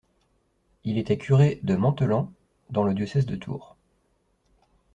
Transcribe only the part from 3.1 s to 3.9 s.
de Tours.